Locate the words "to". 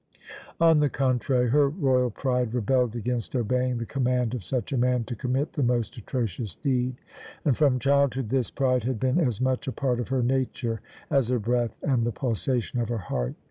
5.03-5.15